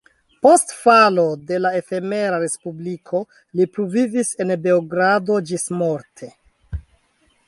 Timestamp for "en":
4.45-4.55